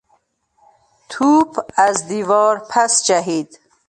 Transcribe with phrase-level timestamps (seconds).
[1.09, 3.59] توپ از دیوار پس جهید.